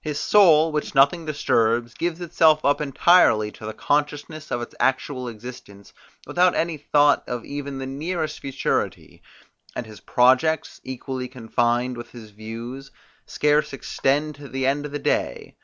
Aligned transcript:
His 0.00 0.18
soul, 0.18 0.72
which 0.72 0.92
nothing 0.92 1.24
disturbs, 1.24 1.94
gives 1.94 2.20
itself 2.20 2.64
up 2.64 2.80
entirely 2.80 3.52
to 3.52 3.64
the 3.64 3.72
consciousness 3.72 4.50
of 4.50 4.60
its 4.60 4.74
actual 4.80 5.28
existence, 5.28 5.92
without 6.26 6.56
any 6.56 6.76
thought 6.76 7.22
of 7.28 7.44
even 7.44 7.78
the 7.78 7.86
nearest 7.86 8.40
futurity; 8.40 9.22
and 9.76 9.86
his 9.86 10.00
projects, 10.00 10.80
equally 10.82 11.28
confined 11.28 11.96
with 11.96 12.10
his 12.10 12.30
views, 12.30 12.90
scarce 13.24 13.72
extend 13.72 14.34
to 14.34 14.48
the 14.48 14.66
end 14.66 14.84
of 14.84 14.90
the 14.90 14.98
day. 14.98 15.54